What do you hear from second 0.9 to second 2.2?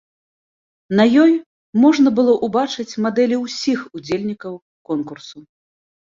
На ёй можна